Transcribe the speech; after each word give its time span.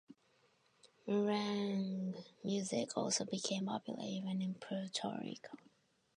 Merengue 1.07 2.25
music 2.43 2.97
also 2.97 3.23
became 3.23 3.67
popular 3.67 3.99
even 4.03 4.41
in 4.41 4.55
Puerto 4.55 5.15
Rico. 5.21 5.55